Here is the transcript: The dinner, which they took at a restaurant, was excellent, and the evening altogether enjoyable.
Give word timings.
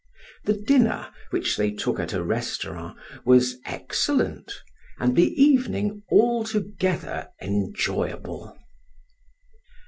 The 0.45 0.53
dinner, 0.57 1.13
which 1.29 1.57
they 1.57 1.69
took 1.69 1.99
at 1.99 2.11
a 2.11 2.23
restaurant, 2.23 2.97
was 3.23 3.57
excellent, 3.65 4.51
and 4.99 5.15
the 5.15 5.31
evening 5.39 6.01
altogether 6.11 7.27
enjoyable. 7.39 8.57